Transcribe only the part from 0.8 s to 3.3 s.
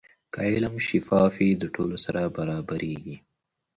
شفاف وي، د ټولو سره برابریږي.